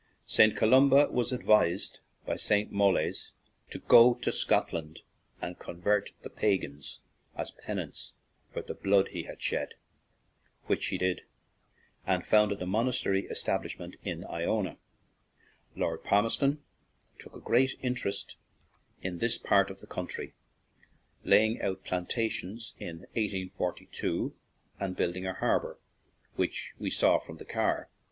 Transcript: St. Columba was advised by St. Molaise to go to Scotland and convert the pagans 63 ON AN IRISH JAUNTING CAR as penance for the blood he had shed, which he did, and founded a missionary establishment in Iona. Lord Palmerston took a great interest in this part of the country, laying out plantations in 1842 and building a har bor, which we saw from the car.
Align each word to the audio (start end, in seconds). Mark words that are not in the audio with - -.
St. 0.25 0.57
Columba 0.57 1.09
was 1.11 1.31
advised 1.31 1.99
by 2.25 2.35
St. 2.35 2.71
Molaise 2.71 3.33
to 3.69 3.77
go 3.77 4.15
to 4.15 4.31
Scotland 4.31 5.01
and 5.39 5.59
convert 5.59 6.09
the 6.23 6.29
pagans 6.31 6.97
63 7.37 7.37
ON 7.37 7.37
AN 7.37 7.37
IRISH 7.37 7.51
JAUNTING 7.51 7.61
CAR 7.61 7.61
as 7.61 7.65
penance 7.67 8.13
for 8.55 8.61
the 8.63 8.73
blood 8.73 9.07
he 9.09 9.23
had 9.25 9.39
shed, 9.39 9.75
which 10.65 10.87
he 10.87 10.97
did, 10.97 11.21
and 12.07 12.25
founded 12.25 12.59
a 12.63 12.65
missionary 12.65 13.27
establishment 13.27 13.95
in 14.03 14.25
Iona. 14.25 14.77
Lord 15.75 16.03
Palmerston 16.03 16.63
took 17.19 17.35
a 17.35 17.39
great 17.39 17.77
interest 17.83 18.37
in 19.03 19.19
this 19.19 19.37
part 19.37 19.69
of 19.69 19.81
the 19.81 19.85
country, 19.85 20.33
laying 21.23 21.61
out 21.61 21.83
plantations 21.83 22.73
in 22.79 23.01
1842 23.13 24.33
and 24.79 24.95
building 24.97 25.27
a 25.27 25.33
har 25.35 25.59
bor, 25.59 25.79
which 26.37 26.73
we 26.79 26.89
saw 26.89 27.19
from 27.19 27.37
the 27.37 27.45
car. 27.45 27.87